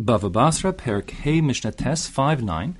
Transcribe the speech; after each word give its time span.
Bava 0.00 0.32
Basra, 0.32 0.72
Perek 0.72 1.10
Hey 1.10 1.42
Mishnah 1.42 1.72
Tes 1.72 2.06
5 2.06 2.42
9. 2.42 2.76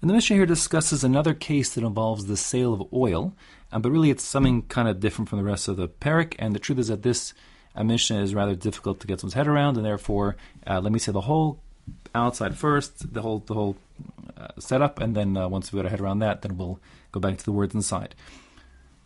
And 0.00 0.08
the 0.08 0.14
Mishnah 0.14 0.36
here 0.36 0.46
discusses 0.46 1.04
another 1.04 1.34
case 1.34 1.74
that 1.74 1.84
involves 1.84 2.24
the 2.24 2.38
sale 2.38 2.72
of 2.72 2.90
oil, 2.92 3.34
um, 3.70 3.82
but 3.82 3.90
really 3.90 4.10
it's 4.10 4.24
something 4.24 4.62
kind 4.62 4.88
of 4.88 4.98
different 4.98 5.28
from 5.28 5.38
the 5.38 5.44
rest 5.44 5.68
of 5.68 5.76
the 5.76 5.88
Perek. 5.88 6.36
And 6.38 6.54
the 6.54 6.58
truth 6.58 6.78
is 6.78 6.88
that 6.88 7.02
this 7.02 7.34
uh, 7.76 7.84
Mishnah 7.84 8.22
is 8.22 8.34
rather 8.34 8.54
difficult 8.54 8.98
to 9.00 9.06
get 9.06 9.20
someone's 9.20 9.34
head 9.34 9.46
around, 9.46 9.76
and 9.76 9.84
therefore, 9.84 10.36
uh, 10.66 10.80
let 10.80 10.90
me 10.90 10.98
say 10.98 11.12
the 11.12 11.22
whole 11.22 11.60
outside 12.14 12.56
first, 12.56 13.12
the 13.12 13.20
whole 13.20 13.40
the 13.40 13.54
whole 13.54 13.76
uh, 14.36 14.48
setup, 14.58 15.00
and 15.00 15.14
then 15.14 15.36
uh, 15.36 15.48
once 15.48 15.70
we 15.70 15.76
got 15.76 15.84
our 15.84 15.90
head 15.90 16.00
around 16.00 16.20
that, 16.20 16.40
then 16.40 16.56
we'll 16.56 16.80
go 17.12 17.20
back 17.20 17.36
to 17.36 17.44
the 17.44 17.52
words 17.52 17.74
inside. 17.74 18.14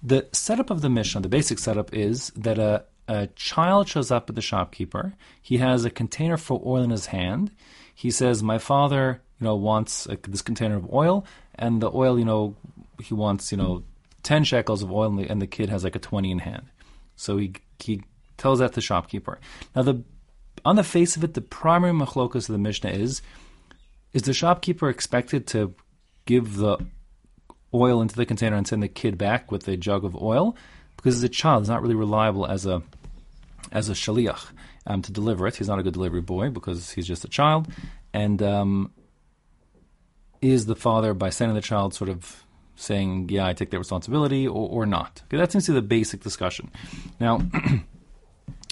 The 0.00 0.28
setup 0.32 0.70
of 0.70 0.80
the 0.80 0.88
Mishnah, 0.88 1.22
the 1.22 1.28
basic 1.28 1.58
setup, 1.58 1.92
is 1.92 2.30
that 2.36 2.58
a 2.58 2.84
a 3.08 3.26
child 3.34 3.88
shows 3.88 4.10
up 4.10 4.28
at 4.28 4.36
the 4.36 4.42
shopkeeper. 4.42 5.14
He 5.40 5.58
has 5.58 5.84
a 5.84 5.90
container 5.90 6.36
for 6.36 6.62
oil 6.64 6.82
in 6.82 6.90
his 6.90 7.06
hand. 7.06 7.50
He 7.94 8.10
says, 8.10 8.42
"My 8.42 8.58
father, 8.58 9.20
you 9.40 9.44
know, 9.44 9.56
wants 9.56 10.06
a, 10.06 10.16
this 10.28 10.42
container 10.42 10.76
of 10.76 10.92
oil, 10.92 11.24
and 11.56 11.82
the 11.82 11.90
oil, 11.92 12.18
you 12.18 12.24
know, 12.24 12.56
he 13.02 13.14
wants, 13.14 13.52
you 13.52 13.58
know, 13.58 13.82
ten 14.22 14.44
shekels 14.44 14.82
of 14.82 14.92
oil, 14.92 15.10
and 15.10 15.18
the, 15.18 15.28
and 15.28 15.42
the 15.42 15.46
kid 15.46 15.68
has 15.68 15.84
like 15.84 15.96
a 15.96 15.98
twenty 15.98 16.30
in 16.30 16.38
hand." 16.40 16.66
So 17.16 17.36
he 17.36 17.54
he 17.78 18.02
tells 18.36 18.60
that 18.60 18.68
to 18.68 18.74
the 18.76 18.80
shopkeeper. 18.80 19.38
Now, 19.74 19.82
the 19.82 20.02
on 20.64 20.76
the 20.76 20.84
face 20.84 21.16
of 21.16 21.24
it, 21.24 21.34
the 21.34 21.40
primary 21.40 21.92
machlokas 21.92 22.48
of 22.48 22.52
the 22.52 22.58
Mishnah 22.58 22.90
is: 22.90 23.20
is 24.12 24.22
the 24.22 24.32
shopkeeper 24.32 24.88
expected 24.88 25.46
to 25.48 25.74
give 26.24 26.56
the 26.56 26.78
oil 27.74 28.00
into 28.00 28.14
the 28.14 28.26
container 28.26 28.56
and 28.56 28.66
send 28.66 28.82
the 28.82 28.88
kid 28.88 29.18
back 29.18 29.50
with 29.50 29.66
a 29.66 29.76
jug 29.76 30.04
of 30.04 30.14
oil? 30.16 30.56
Because 31.02 31.16
as 31.16 31.22
a 31.22 31.28
child, 31.28 31.62
he's 31.62 31.68
not 31.68 31.82
really 31.82 31.94
reliable 31.94 32.46
as 32.46 32.66
a 32.66 32.82
as 33.72 33.88
a 33.88 33.92
shaliach 33.92 34.52
um, 34.86 35.02
to 35.02 35.12
deliver 35.12 35.46
it. 35.46 35.56
He's 35.56 35.68
not 35.68 35.78
a 35.78 35.82
good 35.82 35.94
delivery 35.94 36.20
boy 36.20 36.50
because 36.50 36.90
he's 36.92 37.06
just 37.06 37.24
a 37.24 37.28
child, 37.28 37.68
and 38.12 38.42
um, 38.42 38.92
is 40.40 40.66
the 40.66 40.76
father 40.76 41.14
by 41.14 41.30
sending 41.30 41.54
the 41.54 41.62
child 41.62 41.94
sort 41.94 42.10
of 42.10 42.44
saying, 42.76 43.28
"Yeah, 43.30 43.46
I 43.46 43.52
take 43.52 43.70
that 43.70 43.78
responsibility," 43.78 44.46
or, 44.46 44.68
or 44.68 44.86
not? 44.86 45.22
Okay, 45.26 45.36
that 45.36 45.50
seems 45.50 45.66
to 45.66 45.72
be 45.72 45.76
the 45.76 45.82
basic 45.82 46.22
discussion. 46.22 46.70
Now. 47.18 47.40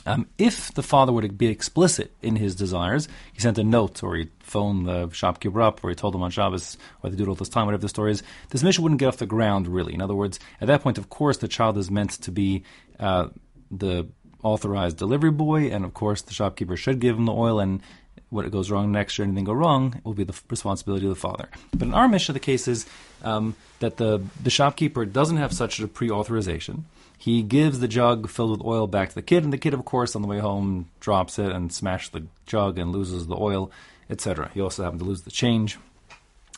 Um, 0.07 0.27
if 0.39 0.73
the 0.73 0.83
father 0.83 1.21
to 1.21 1.29
be 1.29 1.49
explicit 1.49 2.13
in 2.23 2.37
his 2.37 2.55
desires, 2.55 3.07
he 3.33 3.41
sent 3.41 3.59
a 3.59 3.65
note 3.65 4.03
or 4.03 4.17
he 4.17 4.29
phoned 4.41 4.87
the 4.87 5.11
shopkeeper 5.11 5.61
up 5.61 5.85
or 5.85 5.91
he 5.91 5.95
told 5.95 6.15
him 6.15 6.23
on 6.23 6.31
Shabbos 6.31 6.79
or 7.03 7.11
they 7.11 7.17
do 7.17 7.25
it 7.25 7.29
all 7.29 7.35
this 7.35 7.51
time, 7.51 7.67
whatever 7.67 7.83
the 7.83 7.89
story 7.89 8.13
is, 8.13 8.23
this 8.49 8.63
Mishnah 8.63 8.83
wouldn't 8.83 8.99
get 8.99 9.09
off 9.09 9.19
the 9.19 9.27
ground 9.27 9.69
really. 9.69 9.93
In 9.93 10.01
other 10.01 10.15
words, 10.15 10.41
at 10.61 10.69
that 10.69 10.83
point, 10.83 10.97
of 10.97 11.11
course, 11.11 11.37
the 11.39 11.49
child 11.49 11.77
is 11.77 11.91
meant 11.91 12.13
to 12.13 12.31
be 12.31 12.65
uh, 12.99 13.29
the 13.71 14.09
authorized 14.43 14.97
delivery 14.97 15.31
boy, 15.31 15.71
and 15.71 15.85
of 15.85 15.93
course, 15.93 16.23
the 16.23 16.33
shopkeeper 16.33 16.77
should 16.77 16.99
give 16.99 17.17
him 17.17 17.27
the 17.27 17.33
oil 17.33 17.61
and 17.61 17.83
what 18.31 18.49
goes 18.51 18.71
wrong 18.71 18.93
next 18.93 19.19
year, 19.19 19.27
anything 19.27 19.45
go 19.45 19.53
wrong, 19.53 20.01
will 20.05 20.15
be 20.15 20.25
the 20.25 20.39
responsibility 20.49 21.05
of 21.05 21.11
the 21.11 21.21
father. 21.21 21.49
But 21.73 21.89
in 21.89 21.95
our 21.95 22.09
Mishnah, 22.09 22.33
the 22.33 22.41
case 22.41 22.69
is 22.69 22.87
um, 23.23 23.57
that 23.81 23.97
the, 23.97 24.23
the 24.43 24.51
shopkeeper 24.51 25.05
doesn't 25.05 25.37
have 25.37 25.53
such 25.53 25.81
a 25.81 25.89
pre 25.89 26.11
authorization. 26.11 26.87
He 27.21 27.43
gives 27.43 27.81
the 27.81 27.87
jug 27.87 28.31
filled 28.31 28.53
with 28.53 28.67
oil 28.67 28.87
back 28.87 29.11
to 29.11 29.15
the 29.15 29.21
kid, 29.21 29.45
and 29.45 29.53
the 29.53 29.59
kid, 29.59 29.75
of 29.75 29.85
course, 29.85 30.17
on 30.17 30.23
the 30.23 30.29
way 30.29 30.39
home, 30.39 30.89
drops 31.01 31.39
it 31.39 31.53
and 31.53 31.71
smashes 31.71 32.09
the 32.09 32.27
jug 32.47 32.79
and 32.79 32.93
loses 32.93 33.27
the 33.27 33.37
oil, 33.37 33.71
etc. 34.09 34.51
He 34.55 34.61
also 34.63 34.83
happened 34.83 35.01
to 35.01 35.07
lose 35.07 35.21
the 35.21 35.31
change 35.31 35.79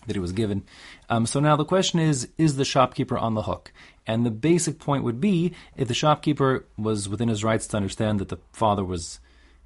that 0.07 0.15
he 0.15 0.21
was 0.21 0.31
given. 0.31 0.63
Um, 1.11 1.27
so 1.27 1.41
now 1.41 1.57
the 1.57 1.65
question 1.65 1.99
is 1.99 2.29
is 2.39 2.55
the 2.55 2.65
shopkeeper 2.65 3.19
on 3.19 3.35
the 3.35 3.43
hook? 3.43 3.73
And 4.07 4.25
the 4.25 4.31
basic 4.31 4.79
point 4.79 5.03
would 5.03 5.21
be 5.21 5.53
if 5.77 5.89
the 5.89 5.95
shopkeeper 5.95 6.65
was 6.79 7.09
within 7.09 7.29
his 7.29 7.43
rights 7.43 7.67
to 7.69 7.77
understand 7.77 8.21
that 8.21 8.29
the 8.29 8.39
father 8.53 8.85
was 8.85 9.19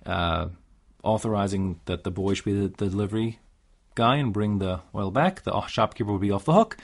uh, 0.06 0.48
authorizing 1.02 1.78
that 1.84 2.04
the 2.04 2.10
boy 2.10 2.32
should 2.32 2.46
be 2.46 2.58
the, 2.58 2.68
the, 2.68 2.88
delivery 2.88 3.38
guy 3.96 4.16
and 4.16 4.32
bring 4.32 4.60
the 4.60 4.80
oil 4.94 5.10
back, 5.10 5.42
the 5.42 5.60
shopkeeper 5.66 6.12
would 6.12 6.22
be 6.22 6.30
off 6.30 6.46
the 6.46 6.54
hook. 6.54 6.78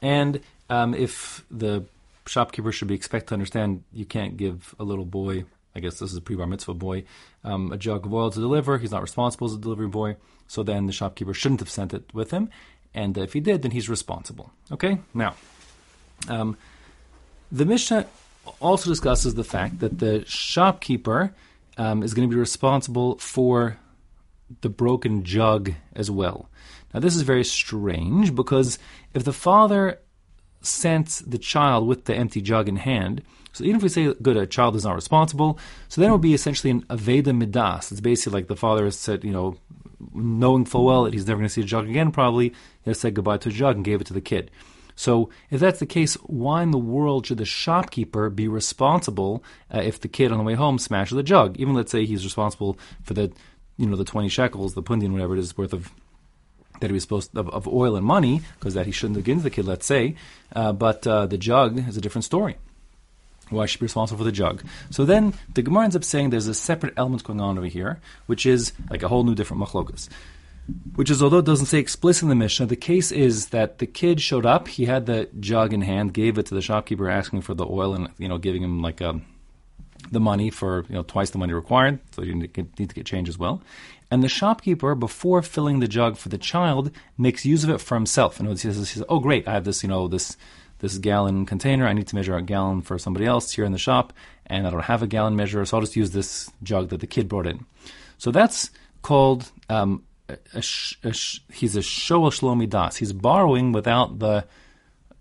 And 0.00 0.40
um, 0.70 0.94
if 0.94 1.44
the 1.50 1.84
shopkeeper 2.30 2.70
should 2.70 2.88
be 2.88 2.94
expected 2.94 3.28
to 3.28 3.34
understand 3.34 3.82
you 3.92 4.04
can't 4.04 4.36
give 4.36 4.72
a 4.78 4.84
little 4.84 5.04
boy, 5.04 5.44
I 5.74 5.80
guess 5.80 5.98
this 5.98 6.12
is 6.12 6.16
a 6.16 6.20
pre 6.20 6.36
bar 6.36 6.46
mitzvah 6.46 6.74
boy, 6.74 7.04
um, 7.42 7.72
a 7.72 7.76
jug 7.76 8.06
of 8.06 8.14
oil 8.14 8.30
to 8.30 8.38
deliver. 8.38 8.78
He's 8.78 8.92
not 8.92 9.02
responsible 9.02 9.48
as 9.48 9.54
a 9.54 9.58
delivery 9.58 9.88
boy. 9.88 10.16
So 10.46 10.62
then 10.62 10.86
the 10.86 10.92
shopkeeper 10.92 11.34
shouldn't 11.34 11.60
have 11.60 11.70
sent 11.70 11.92
it 11.92 12.14
with 12.14 12.30
him. 12.30 12.48
And 12.94 13.18
if 13.18 13.32
he 13.32 13.40
did, 13.40 13.62
then 13.62 13.72
he's 13.72 13.88
responsible. 13.88 14.52
Okay? 14.70 14.98
Now, 15.12 15.34
um, 16.28 16.56
the 17.50 17.64
Mishnah 17.64 18.06
also 18.60 18.90
discusses 18.90 19.34
the 19.34 19.44
fact 19.44 19.80
that 19.80 19.98
the 19.98 20.24
shopkeeper 20.26 21.34
um, 21.78 22.02
is 22.02 22.14
going 22.14 22.28
to 22.28 22.34
be 22.34 22.40
responsible 22.40 23.18
for 23.18 23.76
the 24.60 24.68
broken 24.68 25.24
jug 25.24 25.72
as 25.94 26.10
well. 26.10 26.48
Now, 26.94 27.00
this 27.00 27.16
is 27.16 27.22
very 27.22 27.44
strange 27.44 28.34
because 28.34 28.78
if 29.14 29.24
the 29.24 29.32
father 29.32 29.98
sent 30.62 31.22
the 31.26 31.38
child 31.38 31.86
with 31.86 32.04
the 32.04 32.14
empty 32.14 32.40
jug 32.40 32.68
in 32.68 32.76
hand. 32.76 33.22
So 33.52 33.64
even 33.64 33.76
if 33.76 33.82
we 33.82 33.88
say, 33.88 34.14
good, 34.22 34.36
a 34.36 34.46
child 34.46 34.76
is 34.76 34.84
not 34.84 34.94
responsible, 34.94 35.58
so 35.88 36.00
then 36.00 36.10
it 36.10 36.12
would 36.12 36.20
be 36.20 36.34
essentially 36.34 36.70
an 36.70 36.82
aveda 36.82 37.36
midas. 37.36 37.90
It's 37.90 38.00
basically 38.00 38.38
like 38.38 38.48
the 38.48 38.56
father 38.56 38.84
has 38.84 38.96
said, 38.96 39.24
you 39.24 39.32
know, 39.32 39.56
knowing 40.14 40.64
full 40.64 40.84
well 40.84 41.04
that 41.04 41.12
he's 41.12 41.26
never 41.26 41.38
going 41.38 41.48
to 41.48 41.52
see 41.52 41.62
a 41.62 41.64
jug 41.64 41.88
again, 41.88 42.12
probably, 42.12 42.54
he 42.84 42.94
said 42.94 43.14
goodbye 43.14 43.38
to 43.38 43.48
a 43.48 43.52
jug 43.52 43.76
and 43.76 43.84
gave 43.84 44.00
it 44.00 44.06
to 44.06 44.12
the 44.12 44.20
kid. 44.20 44.50
So 44.94 45.30
if 45.50 45.60
that's 45.60 45.80
the 45.80 45.86
case, 45.86 46.14
why 46.14 46.62
in 46.62 46.72
the 46.72 46.78
world 46.78 47.26
should 47.26 47.38
the 47.38 47.44
shopkeeper 47.46 48.28
be 48.28 48.48
responsible 48.48 49.42
uh, 49.72 49.78
if 49.78 49.98
the 49.98 50.08
kid 50.08 50.30
on 50.30 50.38
the 50.38 50.44
way 50.44 50.54
home 50.54 50.78
smashes 50.78 51.16
the 51.16 51.22
jug? 51.22 51.56
Even 51.56 51.74
let's 51.74 51.90
say 51.90 52.04
he's 52.04 52.24
responsible 52.24 52.78
for 53.02 53.14
the, 53.14 53.32
you 53.78 53.86
know, 53.86 53.96
the 53.96 54.04
20 54.04 54.28
shekels, 54.28 54.74
the 54.74 54.82
pundian, 54.82 55.12
whatever 55.12 55.34
it 55.34 55.38
is, 55.38 55.56
worth 55.56 55.72
of 55.72 55.90
that 56.80 56.90
he 56.90 56.94
was 56.94 57.02
supposed 57.02 57.36
of, 57.36 57.48
of 57.50 57.68
oil 57.68 57.96
and 57.96 58.04
money 58.04 58.42
because 58.58 58.74
that 58.74 58.86
he 58.86 58.92
shouldn't 58.92 59.16
have 59.16 59.24
given 59.24 59.42
the 59.42 59.50
kid, 59.50 59.66
let's 59.66 59.86
say. 59.86 60.16
Uh, 60.54 60.72
but 60.72 61.06
uh, 61.06 61.26
the 61.26 61.38
jug 61.38 61.88
is 61.88 61.96
a 61.96 62.00
different 62.00 62.24
story. 62.24 62.56
Why 63.50 63.66
should 63.66 63.80
be 63.80 63.84
responsible 63.84 64.18
for 64.18 64.24
the 64.24 64.32
jug? 64.32 64.62
So 64.90 65.04
then 65.04 65.34
the 65.54 65.62
Gemara 65.62 65.84
ends 65.84 65.96
up 65.96 66.04
saying 66.04 66.30
there's 66.30 66.46
a 66.46 66.54
separate 66.54 66.94
element 66.96 67.24
going 67.24 67.40
on 67.40 67.58
over 67.58 67.66
here, 67.66 68.00
which 68.26 68.46
is 68.46 68.72
like 68.90 69.02
a 69.02 69.08
whole 69.08 69.24
new 69.24 69.34
different 69.34 69.62
machlokas. 69.62 70.08
Which 70.94 71.10
is, 71.10 71.20
although 71.20 71.38
it 71.38 71.46
doesn't 71.46 71.66
say 71.66 71.78
explicitly 71.78 72.26
in 72.26 72.38
the 72.38 72.44
Mishnah, 72.44 72.66
the 72.66 72.76
case 72.76 73.10
is 73.10 73.48
that 73.48 73.78
the 73.78 73.86
kid 73.86 74.20
showed 74.20 74.46
up, 74.46 74.68
he 74.68 74.84
had 74.84 75.06
the 75.06 75.28
jug 75.40 75.72
in 75.72 75.80
hand, 75.80 76.14
gave 76.14 76.38
it 76.38 76.46
to 76.46 76.54
the 76.54 76.62
shopkeeper, 76.62 77.08
asking 77.08 77.40
for 77.40 77.54
the 77.54 77.66
oil, 77.66 77.92
and 77.94 78.08
you 78.18 78.28
know, 78.28 78.38
giving 78.38 78.62
him 78.62 78.80
like 78.80 79.00
a, 79.00 79.10
um, 79.10 79.26
the 80.10 80.20
money 80.20 80.50
for 80.50 80.84
you 80.88 80.94
know 80.94 81.02
twice 81.02 81.30
the 81.30 81.38
money 81.38 81.52
required, 81.52 82.00
so 82.12 82.22
you 82.22 82.34
need 82.34 82.54
to 82.54 82.86
get, 82.86 83.06
change 83.06 83.28
as 83.28 83.38
well. 83.38 83.62
And 84.10 84.22
the 84.22 84.28
shopkeeper, 84.28 84.94
before 84.94 85.40
filling 85.42 85.78
the 85.78 85.86
jug 85.86 86.16
for 86.16 86.28
the 86.28 86.38
child, 86.38 86.90
makes 87.16 87.46
use 87.46 87.62
of 87.62 87.70
it 87.70 87.80
for 87.80 87.94
himself. 87.94 88.40
And 88.40 88.48
he 88.48 88.56
says, 88.56 88.76
he 88.76 88.84
says, 88.84 89.04
"Oh, 89.08 89.20
great! 89.20 89.46
I 89.46 89.52
have 89.52 89.64
this, 89.64 89.82
you 89.82 89.88
know, 89.88 90.08
this 90.08 90.36
this 90.80 90.98
gallon 90.98 91.46
container. 91.46 91.86
I 91.86 91.92
need 91.92 92.08
to 92.08 92.16
measure 92.16 92.36
a 92.36 92.42
gallon 92.42 92.82
for 92.82 92.98
somebody 92.98 93.26
else 93.26 93.52
here 93.52 93.64
in 93.64 93.72
the 93.72 93.78
shop, 93.78 94.12
and 94.46 94.66
I 94.66 94.70
don't 94.70 94.82
have 94.82 95.02
a 95.02 95.06
gallon 95.06 95.36
measure, 95.36 95.64
so 95.64 95.76
I'll 95.76 95.82
just 95.82 95.96
use 95.96 96.10
this 96.10 96.50
jug 96.62 96.88
that 96.88 97.00
the 97.00 97.06
kid 97.06 97.28
brought 97.28 97.46
in." 97.46 97.64
So 98.18 98.30
that's 98.30 98.70
called 99.02 99.50
um, 99.68 100.02
a, 100.28 100.36
a, 100.54 100.62
a, 101.04 101.14
he's 101.52 101.76
a 101.76 101.82
shoel 101.82 102.30
shlomi 102.30 102.68
das. 102.68 102.96
He's 102.96 103.12
borrowing 103.12 103.72
without 103.72 104.18
the 104.18 104.44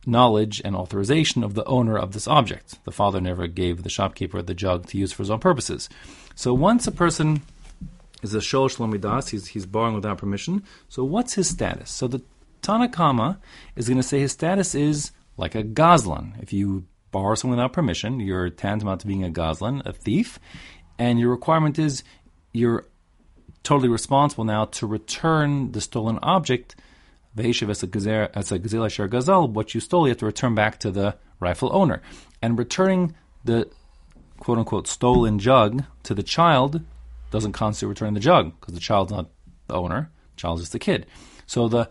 knowledge 0.10 0.62
and 0.66 0.76
authorization 0.76 1.44
of 1.44 1.54
the 1.54 1.66
owner 1.66 1.98
of 1.98 2.12
this 2.12 2.28
object. 2.28 2.84
The 2.84 2.92
father 2.92 3.22
never 3.22 3.48
gave 3.48 3.84
the 3.84 3.90
shopkeeper 3.90 4.42
the 4.42 4.54
jug 4.54 4.88
to 4.88 4.98
use 4.98 5.12
for 5.12 5.24
his 5.24 5.30
own 5.30 5.40
purposes. 5.40 5.88
So 6.36 6.54
once 6.54 6.88
a 6.88 6.92
person 6.92 7.42
is 8.22 8.34
a 8.34 8.40
shol 8.40 8.70
shlomidas. 8.70 9.30
He's 9.30 9.48
he's 9.48 9.66
borrowing 9.66 9.96
without 9.96 10.18
permission. 10.18 10.64
So 10.88 11.04
what's 11.04 11.34
his 11.34 11.50
status? 11.50 11.90
So 11.90 12.08
the 12.08 12.22
Tanakama 12.62 13.38
is 13.76 13.88
going 13.88 13.98
to 13.98 14.04
say 14.04 14.20
his 14.20 14.34
status 14.34 14.76
is 14.76 15.12
like 15.38 15.56
a 15.56 15.64
gazlan. 15.64 16.42
If 16.42 16.52
you 16.52 16.86
borrow 17.12 17.36
something 17.36 17.52
without 17.52 17.74
permission, 17.74 18.20
you're 18.20 18.50
tantamount 18.50 19.02
to 19.02 19.08
being 19.08 19.24
a 19.24 19.30
gazlan, 19.30 19.86
a 19.86 19.94
thief, 19.94 20.40
and 20.98 21.20
your 21.20 21.30
requirement 21.30 21.80
is 21.80 22.04
you're 22.52 22.86
totally 23.64 23.90
responsible 23.90 24.44
now 24.44 24.66
to 24.66 24.86
return 24.86 25.72
the 25.72 25.82
stolen 25.82 26.20
object. 26.22 26.76
As 27.40 27.62
a 28.52 28.60
gazela 28.60 28.90
shar 28.92 29.08
gazal, 29.08 29.50
what 29.50 29.74
you 29.74 29.82
stole, 29.82 30.08
you 30.08 30.12
have 30.12 30.18
to 30.20 30.26
return 30.26 30.56
back 30.56 30.80
to 30.80 30.92
the 30.92 31.16
rightful 31.40 31.70
owner. 31.74 32.02
And 32.42 32.58
returning 32.58 33.16
the 33.44 33.70
quote 34.40 34.58
unquote 34.58 34.88
stolen 34.88 35.40
jug 35.40 35.84
to 36.04 36.14
the 36.14 36.24
child 36.24 36.82
doesn't 37.32 37.54
constitute 37.54 37.90
returning 37.90 38.14
the 38.14 38.20
jug 38.20 38.60
because 38.60 38.74
the 38.74 38.80
child's 38.80 39.12
not 39.12 39.30
the 39.68 39.76
owner, 39.76 40.12
the 40.36 40.42
child 40.42 40.60
is 40.60 40.64
just 40.64 40.74
the 40.74 40.80
kid. 40.80 41.06
So 41.46 41.68
the 41.68 41.90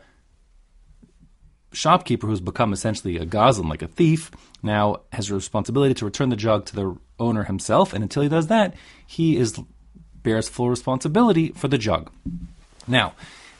shopkeeper 1.72 2.26
who's 2.26 2.40
become 2.40 2.72
essentially 2.72 3.16
a 3.16 3.26
gazlan, 3.26 3.68
like 3.68 3.82
a 3.82 3.88
thief, 3.88 4.30
now 4.62 5.02
has 5.12 5.30
a 5.30 5.34
responsibility 5.34 5.94
to 5.94 6.04
return 6.04 6.30
the 6.30 6.36
jug 6.36 6.64
to 6.66 6.74
the 6.74 6.96
owner 7.18 7.44
himself, 7.44 7.92
and 7.92 8.02
until 8.02 8.22
he 8.22 8.28
does 8.28 8.46
that, 8.48 8.74
he 9.06 9.36
is 9.36 9.60
bears 10.22 10.48
full 10.48 10.68
responsibility 10.68 11.48
for 11.50 11.68
the 11.68 11.78
jug. 11.78 12.10
Now, 12.86 13.14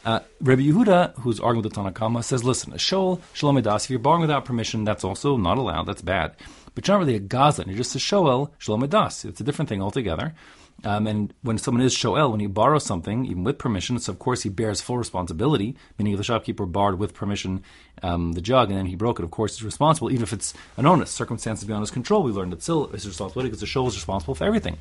uh, 0.05 0.19
Rabbi 0.41 0.61
Yehuda, 0.61 1.19
who's 1.19 1.39
arguing 1.39 1.63
with 1.63 1.73
the 1.73 1.81
Tanakama, 1.81 2.23
says, 2.23 2.43
listen, 2.43 2.73
a 2.73 2.77
shol, 2.77 3.21
shalom 3.33 3.57
edas, 3.57 3.83
if 3.85 3.89
you're 3.89 3.99
borrowing 3.99 4.21
without 4.21 4.45
permission, 4.45 4.83
that's 4.83 5.03
also 5.03 5.37
not 5.37 5.57
allowed, 5.57 5.85
that's 5.85 6.01
bad. 6.01 6.35
But 6.75 6.87
you're 6.87 6.97
not 6.97 7.05
really 7.05 7.15
a 7.15 7.19
gazlan, 7.19 7.67
you're 7.67 7.77
just 7.77 7.95
a 7.95 7.99
shoel, 7.99 8.51
shalom 8.57 8.81
edas. 8.81 9.25
It's 9.25 9.41
a 9.41 9.43
different 9.43 9.69
thing 9.69 9.81
altogether. 9.81 10.33
Um, 10.83 11.07
and 11.07 11.33
when 11.41 11.57
someone 11.57 11.83
is 11.83 11.93
shoel, 11.93 12.31
when 12.31 12.39
he 12.39 12.47
borrows 12.47 12.85
something, 12.85 13.25
even 13.25 13.43
with 13.43 13.57
permission, 13.57 13.99
so 13.99 14.13
of 14.13 14.19
course 14.19 14.43
he 14.43 14.49
bears 14.49 14.79
full 14.79 14.97
responsibility. 14.97 15.75
Meaning, 15.97 16.13
if 16.13 16.17
the 16.17 16.23
shopkeeper 16.23 16.65
borrowed 16.65 16.99
with 16.99 17.13
permission 17.13 17.63
um, 18.01 18.31
the 18.31 18.41
jug 18.41 18.69
and 18.69 18.77
then 18.77 18.85
he 18.85 18.95
broke 18.95 19.19
it, 19.19 19.25
of 19.25 19.31
course 19.31 19.57
he's 19.57 19.65
responsible, 19.65 20.09
even 20.09 20.23
if 20.23 20.31
it's 20.31 20.53
an 20.77 20.85
onus, 20.85 21.11
circumstances 21.11 21.65
beyond 21.65 21.81
his 21.81 21.91
control. 21.91 22.23
We 22.23 22.31
learned 22.31 22.53
that 22.53 22.63
still 22.63 22.87
his 22.87 23.05
responsibility 23.05 23.49
because 23.49 23.59
the 23.59 23.67
shoel 23.67 23.87
is 23.87 23.95
responsible 23.95 24.35
for 24.35 24.45
everything. 24.45 24.77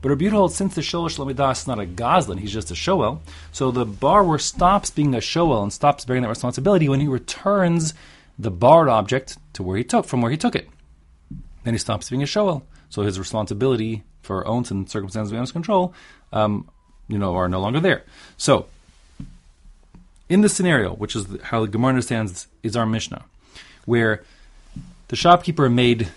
But 0.00 0.08
Rabbi 0.08 0.28
holds 0.28 0.54
since 0.54 0.74
the 0.74 0.82
shoel 0.82 1.06
is 1.06 1.18
not 1.18 1.28
a 1.28 1.86
gazlan, 1.86 2.38
he's 2.38 2.52
just 2.52 2.70
a 2.70 2.74
shoel. 2.74 3.20
So 3.52 3.70
the 3.70 3.84
borrower 3.84 4.38
stops 4.38 4.90
being 4.90 5.14
a 5.14 5.20
shoel 5.20 5.62
and 5.62 5.72
stops 5.72 6.04
bearing 6.04 6.22
that 6.22 6.28
responsibility 6.28 6.88
when 6.88 7.00
he 7.00 7.08
returns 7.08 7.94
the 8.38 8.50
borrowed 8.50 8.88
object 8.88 9.36
to 9.52 9.62
where 9.62 9.76
he 9.76 9.84
took 9.84 10.06
from 10.06 10.22
where 10.22 10.30
he 10.30 10.36
took 10.38 10.56
it. 10.56 10.68
Then 11.64 11.74
he 11.74 11.78
stops 11.78 12.10
being 12.10 12.22
a 12.22 12.26
shoel. 12.26 12.64
So 12.92 13.00
his 13.00 13.18
responsibility 13.18 14.02
for 14.20 14.46
owns 14.46 14.70
and 14.70 14.88
circumstances 14.88 15.32
beyond 15.32 15.44
his 15.44 15.52
control, 15.52 15.94
um, 16.30 16.68
you 17.08 17.18
know, 17.18 17.34
are 17.34 17.48
no 17.48 17.58
longer 17.58 17.80
there. 17.80 18.04
So, 18.36 18.66
in 20.28 20.42
this 20.42 20.52
scenario, 20.52 20.94
which 20.94 21.16
is 21.16 21.26
how 21.44 21.62
the 21.62 21.68
Gemara 21.68 21.88
understands 21.88 22.48
is 22.62 22.76
our 22.76 22.84
Mishnah, 22.84 23.24
where 23.86 24.22
the 25.08 25.16
shopkeeper 25.16 25.70
made 25.70 26.10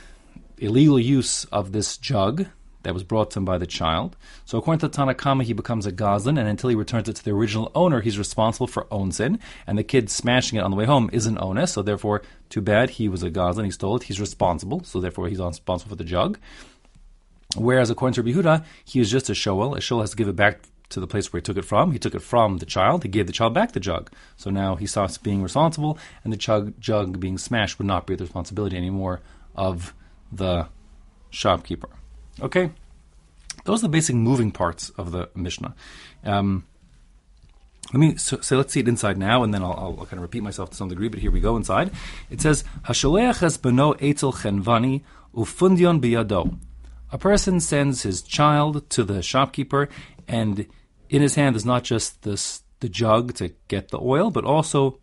illegal 0.57 0.99
use 0.99 1.45
of 1.45 1.71
this 1.71 1.95
jug 1.95 2.45
that 2.85 2.93
was 2.93 3.03
brought 3.03 3.31
to 3.31 3.39
him 3.39 3.45
by 3.45 3.57
the 3.57 3.67
child. 3.67 4.15
So 4.45 4.57
according 4.57 4.79
to 4.79 4.89
Tanakama, 4.89 5.43
he 5.43 5.53
becomes 5.53 5.85
a 5.85 5.91
gazlan, 5.91 6.39
and 6.39 6.47
until 6.47 6.69
he 6.69 6.75
returns 6.75 7.09
it 7.09 7.17
to 7.17 7.23
the 7.25 7.31
original 7.31 7.71
owner, 7.75 7.99
he's 7.99 8.17
responsible 8.17 8.67
for 8.67 8.85
onsin. 8.85 9.39
And 9.67 9.77
the 9.77 9.83
kid 9.83 10.09
smashing 10.09 10.57
it 10.57 10.61
on 10.61 10.71
the 10.71 10.77
way 10.77 10.85
home 10.85 11.09
is 11.11 11.25
an 11.25 11.37
onus, 11.37 11.73
so 11.73 11.81
therefore, 11.81 12.21
too 12.49 12.61
bad, 12.61 12.91
he 12.91 13.09
was 13.09 13.23
a 13.23 13.29
gazlan, 13.29 13.65
he 13.65 13.71
stole 13.71 13.97
it, 13.97 14.03
he's 14.03 14.21
responsible, 14.21 14.83
so 14.83 15.01
therefore 15.01 15.27
he's 15.27 15.39
responsible 15.39 15.89
for 15.89 15.95
the 15.95 16.03
jug. 16.05 16.39
Whereas 17.57 17.89
according 17.89 18.15
to 18.15 18.23
Rabbi 18.23 18.63
he 18.83 18.99
is 18.99 19.11
just 19.11 19.29
a 19.29 19.35
shoel. 19.35 19.75
A 19.75 19.81
shoel 19.81 20.01
has 20.01 20.11
to 20.11 20.15
give 20.15 20.27
it 20.27 20.35
back 20.35 20.61
to 20.89 20.99
the 20.99 21.07
place 21.07 21.31
where 21.31 21.39
he 21.39 21.43
took 21.43 21.57
it 21.57 21.65
from. 21.65 21.91
He 21.91 21.99
took 21.99 22.15
it 22.15 22.21
from 22.21 22.57
the 22.57 22.65
child. 22.65 23.03
He 23.03 23.09
gave 23.09 23.27
the 23.27 23.33
child 23.33 23.53
back 23.53 23.71
the 23.71 23.79
jug. 23.79 24.11
So 24.35 24.49
now 24.49 24.75
he 24.75 24.85
stops 24.85 25.17
being 25.17 25.41
responsible, 25.41 25.97
and 26.23 26.31
the 26.31 26.37
jug, 26.37 26.79
jug 26.79 27.19
being 27.19 27.37
smashed 27.37 27.77
would 27.79 27.87
not 27.87 28.05
be 28.05 28.15
the 28.15 28.23
responsibility 28.23 28.77
anymore 28.77 29.21
of 29.55 29.93
the 30.31 30.67
shopkeeper. 31.29 31.89
Okay? 32.41 32.71
Those 33.65 33.79
are 33.79 33.87
the 33.87 33.89
basic 33.89 34.15
moving 34.15 34.51
parts 34.51 34.89
of 34.91 35.11
the 35.11 35.29
Mishnah. 35.35 35.75
Um, 36.23 36.65
let 37.93 37.99
me 37.99 38.17
so, 38.17 38.39
so, 38.41 38.57
let's 38.57 38.73
see 38.73 38.79
it 38.79 38.87
inside 38.87 39.17
now, 39.17 39.43
and 39.43 39.53
then 39.53 39.63
I'll, 39.63 39.95
I'll, 39.99 40.05
kind 40.05 40.13
of 40.13 40.21
repeat 40.21 40.41
myself 40.43 40.71
to 40.71 40.75
some 40.75 40.89
degree. 40.89 41.07
But 41.07 41.19
here 41.19 41.31
we 41.31 41.39
go 41.39 41.55
inside. 41.55 41.91
It 42.29 42.41
says 42.41 42.63
Hasholeach 42.85 43.43
es 43.43 43.57
beno 43.57 43.95
etzel 44.01 44.33
chenvani 44.33 45.03
ufundion 45.35 46.01
biyado. 46.01 46.57
A 47.11 47.17
person 47.17 47.59
sends 47.59 48.01
his 48.01 48.21
child 48.23 48.89
to 48.89 49.03
the 49.03 49.21
shopkeeper, 49.21 49.87
and 50.27 50.65
in 51.09 51.21
his 51.21 51.35
hand 51.35 51.55
is 51.55 51.63
not 51.63 51.83
just 51.83 52.23
this, 52.23 52.63
the 52.79 52.89
jug 52.89 53.35
to 53.35 53.53
get 53.67 53.89
the 53.89 53.99
oil, 53.99 54.31
but 54.31 54.43
also 54.43 54.99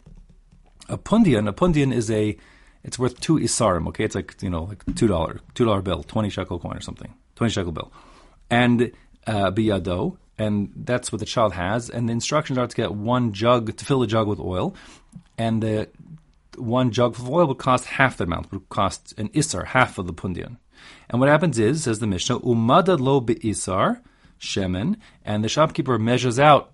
a 0.89 0.99
pundian. 0.99 1.47
A 1.47 1.53
pundian 1.53 1.93
is 1.93 2.11
a 2.11 2.37
it's 2.83 2.99
worth 2.99 3.21
two 3.21 3.39
isarim. 3.39 3.87
Okay, 3.89 4.05
it's 4.05 4.17
like 4.17 4.35
you 4.43 4.51
know 4.51 4.65
like 4.65 4.83
two 4.97 5.07
dollar 5.07 5.41
two 5.55 5.65
dollar 5.65 5.83
bill, 5.83 6.03
twenty 6.03 6.31
shekel 6.31 6.59
coin 6.59 6.77
or 6.77 6.81
something, 6.81 7.15
twenty 7.43 7.53
shekel 7.53 7.73
bill, 7.73 7.93
and 8.51 8.93
uh, 9.27 9.51
biyado, 9.51 10.17
and 10.39 10.73
that's 10.77 11.11
what 11.11 11.19
the 11.19 11.27
child 11.27 11.53
has. 11.53 11.91
And 11.91 12.09
the 12.09 12.13
instructions 12.13 12.59
are 12.59 12.67
to 12.67 12.77
get 12.77 12.95
one 12.95 13.33
jug 13.33 13.77
to 13.77 13.85
fill 13.85 14.03
a 14.03 14.07
jug 14.07 14.29
with 14.29 14.41
oil, 14.41 14.75
and 15.37 15.63
the 15.63 15.89
one 16.57 16.91
jug 16.91 17.19
of 17.19 17.29
oil 17.29 17.47
would 17.49 17.59
cost 17.59 17.85
half 17.87 18.17
the 18.17 18.25
amount. 18.25 18.53
Would 18.53 18.69
cost 18.69 19.15
an 19.19 19.29
isar, 19.35 19.65
half 19.67 19.99
of 19.99 20.07
the 20.07 20.13
pundian. 20.13 20.59
And 21.11 21.21
what 21.21 21.29
happens 21.29 21.59
is, 21.59 21.85
says 21.85 21.99
the 21.99 22.07
Mishnah, 22.07 22.41
umada 22.41 22.99
lo 22.99 23.21
be'isar 23.21 24.01
shemen, 24.41 24.97
and 25.25 25.45
the 25.45 25.49
shopkeeper 25.49 25.99
measures 25.99 26.39
out 26.39 26.73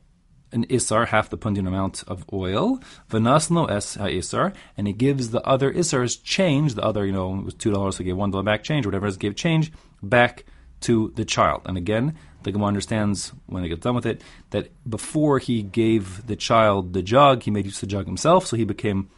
an 0.51 0.65
isar, 0.71 1.07
half 1.07 1.29
the 1.29 1.37
pundian 1.37 1.67
amount 1.67 2.03
of 2.07 2.25
oil, 2.33 2.81
v'nasno 3.11 3.71
es 3.71 3.97
ha'isar, 3.97 4.55
and 4.77 4.87
he 4.87 4.95
gives 4.95 5.31
the 5.31 5.43
other 5.43 5.71
isars 5.73 6.23
change, 6.23 6.75
the 6.75 6.83
other, 6.83 7.05
you 7.05 7.13
know, 7.13 7.39
it 7.39 7.45
was 7.45 7.55
two 7.55 7.71
dollars, 7.71 7.97
so 7.97 7.99
he 7.99 8.09
gave 8.09 8.17
one 8.17 8.31
dollar 8.31 8.45
back 8.45 8.63
change, 8.63 8.87
whatever 8.87 9.07
it 9.07 9.11
is, 9.11 9.19
gave 9.19 9.37
change 9.37 9.71
back 10.03 10.45
to 10.81 11.13
the 11.17 11.25
child. 11.25 11.63
And 11.67 11.77
again, 11.77 12.17
the 12.43 12.53
Gemara 12.53 12.69
understands 12.69 13.33
when 13.47 13.63
they 13.63 13.69
get 13.69 13.81
done 13.81 13.95
with 13.95 14.07
it 14.07 14.23
that 14.51 14.71
before 14.89 15.39
he 15.39 15.63
gave 15.63 16.27
the 16.27 16.37
child 16.37 16.93
the 16.93 17.03
jug, 17.03 17.43
he 17.43 17.51
made 17.51 17.65
use 17.65 17.77
of 17.77 17.89
the 17.89 17.95
jug 17.95 18.07
himself, 18.07 18.47
so 18.47 18.57
he 18.57 18.65
became 18.65 19.11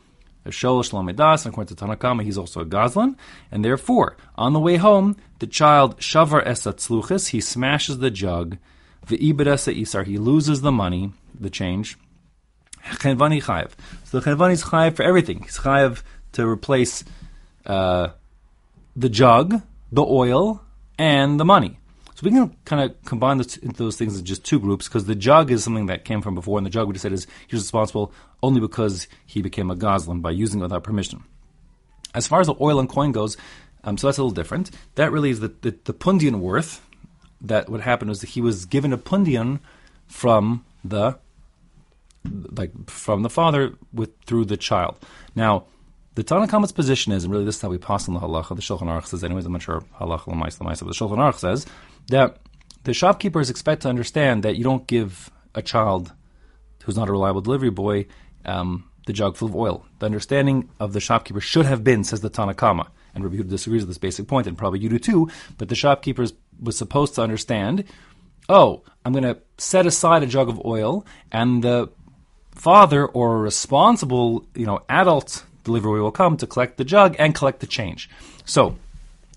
a 0.45 0.49
Shol 0.49 0.83
Shlomidas, 0.83 1.45
and 1.45 1.53
according 1.53 1.77
to 1.77 1.85
Tanakama, 1.85 2.23
he's 2.23 2.39
also 2.39 2.61
a 2.61 2.65
Gazlan. 2.65 3.17
And 3.51 3.65
therefore, 3.65 4.17
on 4.37 4.55
the 4.55 4.61
way 4.61 4.77
home, 4.77 5.17
the 5.39 5.47
child 5.47 5.99
Shavar 5.99 6.47
Esat 6.47 7.29
he 7.29 7.41
smashes 7.41 7.99
the 7.99 8.11
jug, 8.11 8.57
Ve'ibed 9.07 9.47
Isar, 9.47 10.05
he 10.05 10.19
loses 10.19 10.63
the 10.63 10.73
money, 10.73 11.13
the 11.39 11.51
change. 11.51 11.99
Chenvani 12.85 13.43
Chayev. 13.43 13.73
So 14.05 14.21
the 14.21 14.31
Chenvani 14.31 14.53
is 14.53 14.65
Chayev 14.65 14.97
for 14.97 15.03
everything. 15.03 15.43
He's 15.43 15.59
Chayev 15.59 16.03
to 16.33 16.47
replace 16.47 17.05
uh, 17.67 18.09
the 18.97 19.09
jug, 19.09 19.63
the 19.93 20.03
oil, 20.03 20.63
and 21.01 21.41
the 21.41 21.47
money. 21.47 21.79
So 22.15 22.25
we 22.25 22.31
can 22.31 22.55
kind 22.67 22.83
of 22.83 23.03
combine 23.07 23.39
those, 23.39 23.57
those 23.63 23.97
things 23.97 24.13
into 24.13 24.23
just 24.23 24.45
two 24.45 24.61
groups 24.61 24.87
because 24.87 25.07
the 25.07 25.15
jug 25.15 25.51
is 25.51 25.65
something 25.65 25.87
that 25.87 26.05
came 26.05 26.21
from 26.21 26.35
before, 26.35 26.59
and 26.59 26.67
the 26.67 26.71
jug 26.71 26.87
we 26.87 26.93
just 26.93 27.03
said 27.03 27.15
is 27.15 27.27
he's 27.49 27.61
responsible 27.61 28.13
only 28.43 28.61
because 28.61 29.09
he 29.25 29.41
became 29.41 29.71
a 29.71 29.75
gazlan 29.75 30.21
by 30.21 30.31
using 30.31 30.61
it 30.61 30.65
without 30.65 30.85
permission. 30.85 31.25
As 32.15 32.27
far 32.27 32.41
as 32.41 32.49
the 32.49 32.55
oil 32.61 32.79
and 32.79 32.87
coin 32.87 33.13
goes, 33.13 33.39
um, 33.83 33.97
so 33.97 34.07
that's 34.07 34.19
a 34.19 34.23
little 34.23 34.35
different. 34.35 34.71
That 34.97 35.11
really 35.11 35.31
is 35.31 35.41
the, 35.41 35.55
the, 35.63 35.75
the 35.85 35.95
pundian 35.95 36.43
worth. 36.43 36.87
That 37.41 37.71
what 37.71 37.81
happened 37.81 38.11
was 38.11 38.21
that 38.21 38.31
he 38.31 38.43
was 38.43 38.67
given 38.67 38.93
a 38.93 38.99
pundian 38.99 39.61
from 40.07 40.67
the 40.85 41.19
like 42.53 42.91
from 42.91 43.23
the 43.23 43.31
father 43.31 43.73
with 43.95 44.11
through 44.27 44.45
the 44.45 44.59
child. 44.59 44.99
Now, 45.35 45.65
the 46.15 46.25
Tanakhama's 46.25 46.73
position 46.73 47.13
is, 47.13 47.25
and 47.25 47.33
really 47.33 47.45
this 47.45 47.57
is 47.57 47.63
how 47.63 47.69
we 47.69 47.79
pass 47.79 48.09
on 48.09 48.15
the 48.15 48.21
halacha. 48.21 48.57
The 48.57 48.63
Shulchan 48.63 48.83
Aruch 48.83 49.07
says, 49.07 49.23
anyways, 49.23 49.47
I'm 49.47 49.53
not 49.53 49.63
sure 49.63 49.83
halacha 50.01 50.27
l'mais 50.27 50.61
l'mais, 50.61 50.81
but 50.81 50.89
the 50.89 50.95
Shulchan 50.95 51.19
Aruch 51.19 51.39
says 51.39 51.67
that 52.09 52.39
the 52.85 52.95
shopkeepers 52.95 53.51
expect 53.51 53.83
to 53.83 53.89
understand 53.89 54.43
that 54.43 54.57
you 54.57 54.65
don't 54.65 54.87
give 54.87 55.31
a 55.55 55.63
child 55.63 56.13
who's 56.85 56.97
not 56.97 57.09
a 57.09 57.13
reliable 57.13 57.41
delivery 57.41 57.71
boy 57.71 58.07
um, 58.45 58.91
the 59.07 59.13
jug 59.13 59.37
full 59.37 59.49
of 59.49 59.57
oil. 59.57 59.85
The 59.99 60.07
understanding 60.07 60.69
of 60.79 60.93
the 60.93 61.01
shopkeeper 61.01 61.41
should 61.41 61.67
have 61.67 61.85
been, 61.85 62.05
says 62.05 62.21
the 62.21 62.31
Tanakama, 62.31 62.89
and 63.15 63.25
Rabbi 63.25 63.37
Yehuda 63.37 63.51
disagrees 63.51 63.83
with 63.83 63.89
this 63.89 63.99
basic 63.99 64.27
point, 64.27 64.47
and 64.47 64.57
probably 64.57 64.81
you 64.81 64.89
do 64.89 64.99
too, 64.99 65.29
but 65.59 65.69
the 65.69 65.75
shopkeeper 65.75 66.27
was 66.61 66.77
supposed 66.77 67.15
to 67.17 67.23
understand, 67.23 67.85
oh, 68.49 68.83
I'm 69.05 69.13
going 69.13 69.25
to 69.25 69.39
set 69.59 69.87
aside 69.87 70.23
a 70.23 70.27
jug 70.27 70.49
of 70.49 70.65
oil, 70.65 71.07
and 71.33 71.63
the 71.63 71.91
father 72.55 73.07
or 73.07 73.39
responsible, 73.39 74.47
you 74.55 74.67
know, 74.67 74.81
adult 74.89 75.45
delivery 75.65 76.01
will 76.01 76.11
come 76.11 76.37
to 76.39 76.47
collect 76.47 76.77
the 76.77 76.85
jug 76.85 77.17
and 77.19 77.35
collect 77.35 77.61
the 77.61 77.67
change. 77.67 78.09
So, 78.45 78.77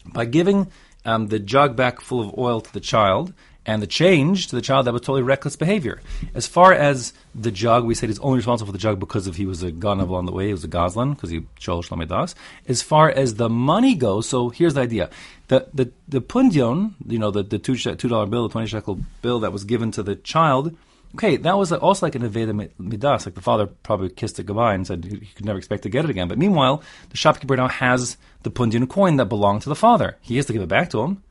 by 0.06 0.26
giving 0.26 0.72
um, 1.06 1.28
the 1.28 1.40
jug 1.40 1.76
back 1.76 2.02
full 2.02 2.22
of 2.22 2.38
oil 2.38 2.62
to 2.62 2.74
the 2.74 2.80
child 2.80 3.34
and 3.66 3.82
the 3.82 3.88
change 3.88 4.48
to 4.48 4.56
the 4.56 4.62
child, 4.62 4.86
that 4.86 4.94
was 4.94 5.02
totally 5.02 5.22
reckless 5.22 5.56
behavior. 5.56 6.02
As 6.34 6.48
far 6.48 6.74
as 6.74 7.14
the 7.34 7.52
jug, 7.52 7.86
we 7.86 7.96
said 7.96 8.10
he's 8.10 8.20
only 8.20 8.38
responsible 8.38 8.68
for 8.68 8.72
the 8.74 8.78
jug 8.78 9.00
because 9.00 9.26
if 9.26 9.38
he 9.38 9.46
was 9.46 9.64
a 9.64 9.72
ganav 9.72 10.10
along 10.10 10.26
the 10.26 10.34
way, 10.34 10.48
he 10.48 10.52
was 10.52 10.66
a 10.66 10.68
gazlan, 10.68 11.16
because 11.16 11.30
he 11.30 11.46
chose 11.58 11.88
shlomidas. 11.88 12.36
As 12.68 12.82
far 12.82 13.10
as 13.10 13.36
the 13.36 13.50
money 13.50 13.96
goes, 13.96 14.28
so 14.28 14.50
here's 14.50 14.74
the 14.74 14.82
idea. 14.82 15.10
The 15.48 15.68
the, 15.74 15.92
the 16.08 16.22
pundion, 16.22 16.94
you 17.08 17.20
know, 17.20 17.32
the, 17.32 17.44
the 17.44 17.60
two, 17.60 17.74
$2 17.74 18.30
bill, 18.30 18.48
the 18.48 18.52
20 18.52 18.68
shekel 18.68 19.00
bill 19.22 19.40
that 19.40 19.54
was 19.54 19.64
given 19.64 19.92
to 19.92 20.04
the 20.04 20.16
child, 20.16 20.76
Okay, 21.16 21.38
that 21.38 21.58
was 21.58 21.72
also 21.72 22.06
like 22.06 22.16
an 22.16 22.28
Aveda 22.28 22.72
Midas. 22.80 23.26
Like 23.26 23.36
the 23.36 23.42
father 23.42 23.68
probably 23.68 24.10
kissed 24.10 24.40
it 24.40 24.48
goodbye 24.48 24.74
and 24.74 24.88
said 24.88 25.06
he 25.06 25.20
could 25.36 25.46
never 25.46 25.60
expect 25.60 25.84
to 25.84 25.90
get 25.90 26.06
it 26.06 26.10
again. 26.10 26.28
But 26.28 26.40
meanwhile, 26.40 26.82
the 27.10 27.18
shopkeeper 27.18 27.56
now 27.56 27.68
has 27.68 28.18
the 28.42 28.50
Pundian 28.50 28.88
coin 28.88 29.18
that 29.18 29.26
belonged 29.26 29.62
to 29.64 29.70
the 29.70 29.76
father. 29.76 30.18
He 30.22 30.38
has 30.38 30.48
to 30.48 30.54
give 30.54 30.64
it 30.64 30.70
back 30.70 30.90
to 30.90 31.02
him. 31.02 31.24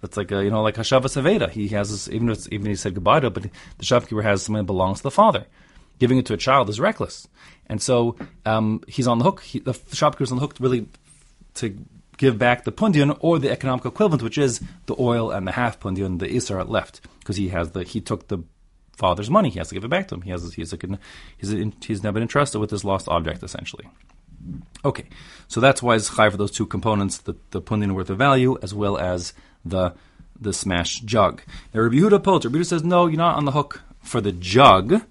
That's 0.00 0.16
like 0.16 0.30
a, 0.32 0.42
you 0.42 0.50
know, 0.50 0.62
like 0.62 0.76
Hashavas 0.76 1.20
Aveda. 1.20 1.50
He 1.50 1.68
has 1.68 1.90
this, 1.90 2.08
even 2.08 2.30
if 2.30 2.46
even 2.48 2.66
if 2.66 2.70
he 2.70 2.76
said 2.76 2.94
goodbye 2.94 3.20
to 3.20 3.26
it, 3.26 3.34
but 3.34 3.42
the 3.78 3.84
shopkeeper 3.84 4.22
has 4.22 4.42
something 4.42 4.62
that 4.62 4.66
belongs 4.66 4.98
to 4.98 5.02
the 5.04 5.10
father. 5.10 5.46
Giving 5.98 6.18
it 6.18 6.26
to 6.26 6.34
a 6.34 6.38
child 6.38 6.68
is 6.70 6.80
reckless. 6.80 7.28
And 7.66 7.80
so 7.82 8.16
um, 8.44 8.82
he's 8.86 9.06
on 9.06 9.18
the 9.18 9.24
hook. 9.24 9.42
He, 9.42 9.58
the 9.58 9.78
shopkeeper's 9.92 10.30
on 10.30 10.36
the 10.36 10.42
hook 10.42 10.54
to 10.54 10.62
really 10.62 10.88
to 11.54 11.76
give 12.16 12.38
back 12.38 12.64
the 12.64 12.72
pundian 12.72 13.10
or 13.20 13.38
the 13.38 13.50
economic 13.50 13.84
equivalent, 13.84 14.22
which 14.22 14.38
is 14.38 14.60
the 14.86 14.96
oil 14.98 15.30
and 15.30 15.46
the 15.46 15.52
half 15.52 15.80
pundian, 15.80 16.18
the 16.18 16.34
isar 16.34 16.64
left, 16.64 17.00
because 17.18 17.36
he 17.36 17.48
has 17.48 17.72
the 17.72 17.82
he 17.82 18.00
took 18.00 18.28
the 18.28 18.38
father's 18.96 19.30
money. 19.30 19.50
He 19.50 19.58
has 19.58 19.68
to 19.68 19.74
give 19.74 19.84
it 19.84 19.88
back 19.88 20.08
to 20.08 20.14
him. 20.16 20.22
He 20.22 20.30
has 20.30 20.54
he's 20.54 20.72
a, 20.72 20.78
he's, 21.38 21.52
a, 21.52 21.72
he's 21.84 22.02
now 22.02 22.12
been 22.12 22.22
entrusted 22.22 22.60
with 22.60 22.70
this 22.70 22.84
lost 22.84 23.08
object 23.08 23.42
essentially. 23.42 23.88
Okay, 24.84 25.06
so 25.48 25.60
that's 25.60 25.82
why 25.82 25.96
it's 25.96 26.08
high 26.08 26.30
for 26.30 26.36
those 26.36 26.50
two 26.50 26.66
components: 26.66 27.18
the 27.18 27.34
the 27.50 27.60
worth 27.92 28.10
of 28.10 28.18
value 28.18 28.58
as 28.62 28.74
well 28.74 28.96
as 28.98 29.32
the 29.64 29.94
the 30.38 30.52
smashed 30.52 31.06
jug. 31.06 31.42
Now 31.72 31.80
Rabbi 31.80 31.96
Yehuda 31.96 32.22
Pot, 32.22 32.44
Rabbi 32.44 32.58
Yehuda 32.58 32.66
says 32.66 32.84
no, 32.84 33.06
you're 33.06 33.16
not 33.16 33.36
on 33.36 33.44
the 33.44 33.52
hook 33.52 33.82
for 34.02 34.20
the 34.20 34.32
jug. 34.32 35.02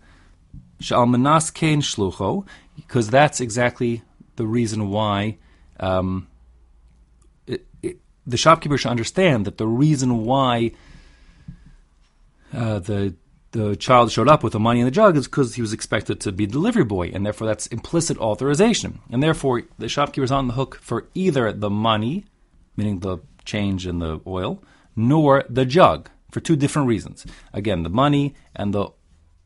Shal 0.80 1.06
manas 1.06 1.52
kain 1.52 1.82
shlucho, 1.82 2.46
because 2.76 3.10
that's 3.10 3.40
exactly 3.40 4.04
the 4.36 4.46
reason 4.46 4.90
why. 4.90 5.38
Um, 5.80 6.28
the 8.28 8.38
shopkeeper 8.38 8.78
should 8.78 8.90
understand 8.90 9.46
that 9.46 9.58
the 9.58 9.68
reason 9.68 10.26
why 10.26 10.72
uh, 12.54 12.80
the 12.80 13.16
the 13.56 13.74
child 13.78 14.12
showed 14.12 14.28
up 14.28 14.44
with 14.44 14.52
the 14.52 14.60
money 14.60 14.82
in 14.82 14.86
the 14.86 14.92
jug 14.92 15.16
is 15.16 15.28
because 15.28 15.56
he 15.56 15.62
was 15.62 15.72
expected 15.72 16.20
to 16.20 16.34
be 16.34 16.46
delivery 16.46 16.84
boy, 16.84 17.08
and 17.08 17.26
therefore 17.26 17.48
that's 17.48 17.68
implicit 17.68 18.18
authorization. 18.18 19.00
And 19.10 19.24
therefore, 19.24 19.64
the 19.78 19.88
shopkeeper 19.88 20.26
is 20.26 20.32
on 20.32 20.48
the 20.48 20.56
hook 20.56 20.78
for 20.82 21.08
either 21.14 21.54
the 21.54 21.70
money, 21.70 22.26
meaning 22.76 23.00
the 23.00 23.20
change 23.46 23.88
in 23.88 24.00
the 24.00 24.20
oil, 24.28 24.62
nor 24.94 25.46
the 25.50 25.66
jug 25.66 26.10
for 26.32 26.42
two 26.42 26.58
different 26.58 26.90
reasons. 26.90 27.26
Again, 27.54 27.84
the 27.84 27.90
money 27.90 28.36
and 28.54 28.74
the 28.74 28.90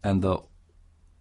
and 0.04 0.24
the 0.24 0.40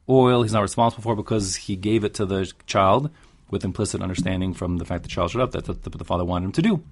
oil 0.08 0.42
he's 0.42 0.54
not 0.54 0.62
responsible 0.62 1.02
for 1.02 1.14
because 1.14 1.56
he 1.56 1.76
gave 1.76 2.04
it 2.04 2.14
to 2.14 2.24
the 2.24 2.50
child 2.66 3.10
with 3.50 3.64
implicit 3.64 4.02
understanding 4.02 4.52
from 4.52 4.76
the 4.76 4.84
fact 4.84 5.02
the 5.02 5.08
child 5.08 5.30
showed 5.30 5.42
up 5.42 5.52
that 5.52 5.64
the 5.64 6.04
father 6.04 6.24
wanted 6.24 6.46
him 6.46 6.52
to 6.52 6.62
do. 6.62 6.82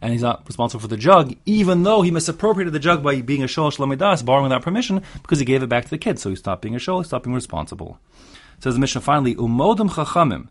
And 0.00 0.12
he's 0.12 0.22
not 0.22 0.46
responsible 0.46 0.80
for 0.80 0.88
the 0.88 0.96
jug, 0.96 1.34
even 1.44 1.82
though 1.82 2.02
he 2.02 2.10
misappropriated 2.10 2.72
the 2.72 2.78
jug 2.78 3.02
by 3.02 3.20
being 3.20 3.42
a 3.42 3.46
shol 3.46 3.70
shlamidas, 3.70 4.24
borrowing 4.24 4.44
without 4.44 4.62
permission, 4.62 5.02
because 5.22 5.38
he 5.38 5.44
gave 5.44 5.62
it 5.62 5.68
back 5.68 5.84
to 5.84 5.90
the 5.90 5.98
kid. 5.98 6.18
So 6.18 6.30
he 6.30 6.36
stopped 6.36 6.62
being 6.62 6.74
a 6.74 6.78
shol, 6.78 7.02
he 7.02 7.04
stopped 7.04 7.24
being 7.24 7.34
responsible. 7.34 7.98
Says 8.60 8.74
the 8.74 8.80
Mishnah 8.80 9.02
finally, 9.02 9.34
umodim 9.34 9.90
chachamim. 9.90 10.48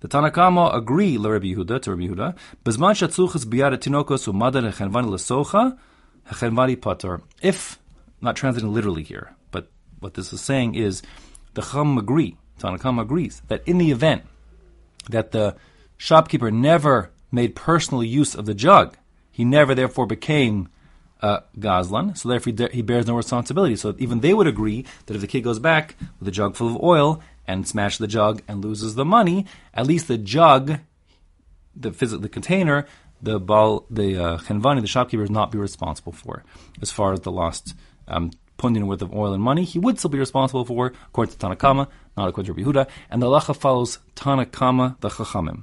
The 0.00 0.06
Tanakama 0.06 0.76
agree 0.76 1.16
Rabbi 1.16 1.46
Yehuda 1.46 1.82
to 1.82 1.90
Rabbi 1.90 2.02
Yehuda. 2.02 2.36
Bezman 2.64 2.94
shatzuchas 2.94 3.44
biyad 3.44 3.76
tinokos 3.78 4.28
umadar 4.28 4.62
hechenvani 4.70 5.08
lesocha 5.08 5.76
hechenvani 6.30 6.80
pater. 6.80 7.20
If 7.42 7.80
not 8.20 8.36
translating 8.36 8.72
literally 8.72 9.02
here, 9.02 9.34
but 9.50 9.68
what 9.98 10.14
this 10.14 10.32
is 10.32 10.40
saying 10.40 10.76
is 10.76 11.02
the 11.54 11.62
Chum 11.62 11.98
agree. 11.98 12.36
Tanakama 12.60 13.02
agrees 13.02 13.42
that 13.48 13.62
in 13.66 13.78
the 13.78 13.90
event 13.90 14.22
that 15.08 15.32
the 15.32 15.56
shopkeeper 15.96 16.50
never 16.50 17.10
made 17.30 17.54
personal 17.54 18.02
use 18.02 18.34
of 18.34 18.46
the 18.46 18.54
jug. 18.54 18.96
He 19.30 19.44
never, 19.44 19.74
therefore, 19.74 20.06
became 20.06 20.68
uh, 21.20 21.40
Gazlan, 21.58 22.16
so 22.16 22.28
therefore 22.28 22.68
he 22.72 22.82
bears 22.82 23.06
no 23.06 23.16
responsibility. 23.16 23.76
So 23.76 23.94
even 23.98 24.20
they 24.20 24.34
would 24.34 24.46
agree 24.46 24.84
that 25.06 25.14
if 25.14 25.20
the 25.20 25.26
kid 25.26 25.42
goes 25.42 25.58
back 25.58 25.96
with 26.18 26.28
a 26.28 26.32
jug 26.32 26.54
full 26.56 26.68
of 26.68 26.82
oil 26.82 27.22
and 27.46 27.66
smashes 27.66 27.98
the 27.98 28.06
jug 28.06 28.42
and 28.46 28.64
loses 28.64 28.94
the 28.94 29.04
money, 29.04 29.46
at 29.74 29.86
least 29.86 30.08
the 30.08 30.18
jug, 30.18 30.78
the 31.74 31.92
physical, 31.92 32.22
the 32.22 32.28
container, 32.28 32.86
the 33.20 33.40
ball, 33.40 33.84
the 33.90 34.16
uh, 34.16 34.38
chenvani, 34.38 34.80
the 34.80 34.86
shopkeeper, 34.86 35.24
is 35.24 35.30
not 35.30 35.50
be 35.50 35.58
responsible 35.58 36.12
for 36.12 36.44
as 36.80 36.92
far 36.92 37.12
as 37.12 37.20
the 37.20 37.32
lost 37.32 37.74
um, 38.06 38.30
pundin 38.58 38.86
worth 38.86 39.02
of 39.02 39.14
oil 39.14 39.32
and 39.32 39.42
money, 39.42 39.64
he 39.64 39.78
would 39.78 39.98
still 39.98 40.10
be 40.10 40.18
responsible 40.18 40.64
for, 40.64 40.92
according 41.08 41.34
to 41.34 41.38
Tanakama, 41.38 41.88
not 42.18 42.28
according 42.28 42.52
to 42.52 42.60
Rabbi 42.60 42.80
Yehuda, 42.80 42.88
and 43.10 43.22
the 43.22 43.26
halacha 43.26 43.56
follows 43.56 44.00
Tanakama, 44.14 45.00
the 45.00 45.08
Chachamim. 45.08 45.56